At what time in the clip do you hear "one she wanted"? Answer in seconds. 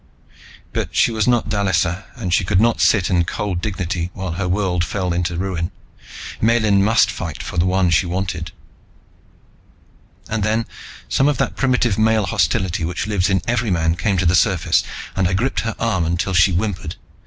7.67-8.51